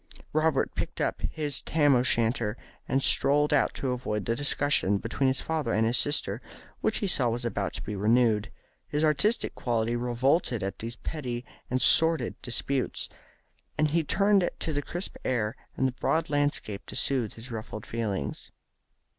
Robert 0.33 0.73
picked 0.73 0.99
up 0.99 1.21
his 1.29 1.61
Tam 1.61 1.93
o' 1.93 2.01
Shanter 2.01 2.57
and 2.87 3.03
strolled 3.03 3.53
out 3.53 3.75
to 3.75 3.91
avoid 3.91 4.25
the 4.25 4.35
discussion 4.35 4.97
between 4.97 5.27
his 5.27 5.41
father 5.41 5.71
and 5.73 5.95
sister, 5.95 6.41
which 6.79 6.97
he 6.97 7.07
saw 7.07 7.29
was 7.29 7.45
about 7.45 7.73
to 7.73 7.83
be 7.83 7.95
renewed. 7.95 8.51
His 8.87 9.03
artistic 9.03 9.53
nature 9.55 9.99
revolted 9.99 10.63
at 10.63 10.79
these 10.79 10.95
petty 10.95 11.45
and 11.69 11.79
sordid 11.79 12.33
disputes, 12.41 13.09
and 13.77 13.91
he 13.91 14.03
turned 14.03 14.49
to 14.57 14.73
the 14.73 14.81
crisp 14.81 15.17
air 15.23 15.55
and 15.77 15.87
the 15.87 15.91
broad 15.91 16.31
landscape 16.31 16.87
to 16.87 16.95
soothe 16.95 17.33
his 17.35 17.51
ruffled 17.51 17.85
feelings. 17.85 18.49